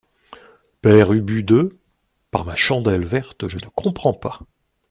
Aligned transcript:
Père 0.81 1.13
Ubu 1.13 1.43
De 1.43 1.77
par 2.31 2.43
ma 2.43 2.55
chandelle 2.55 3.05
verte, 3.05 3.47
je 3.47 3.57
ne 3.59 3.69
comprends 3.75 4.15
pas. 4.15 4.39